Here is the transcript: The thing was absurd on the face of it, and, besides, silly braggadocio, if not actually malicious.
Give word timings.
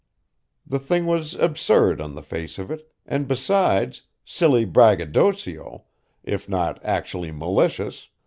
The 0.65 0.79
thing 0.79 1.05
was 1.05 1.35
absurd 1.35 2.01
on 2.01 2.15
the 2.15 2.23
face 2.23 2.57
of 2.57 2.71
it, 2.71 2.91
and, 3.05 3.27
besides, 3.27 4.01
silly 4.25 4.65
braggadocio, 4.65 5.83
if 6.23 6.49
not 6.49 6.83
actually 6.83 7.29
malicious. 7.31 8.07